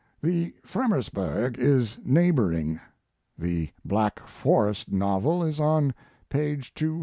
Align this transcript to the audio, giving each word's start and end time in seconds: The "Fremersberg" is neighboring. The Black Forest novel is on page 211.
The 0.19 0.55
"Fremersberg" 0.63 1.59
is 1.59 1.99
neighboring. 2.03 2.79
The 3.37 3.69
Black 3.85 4.27
Forest 4.27 4.91
novel 4.91 5.43
is 5.43 5.59
on 5.59 5.93
page 6.27 6.73
211. 6.73 6.99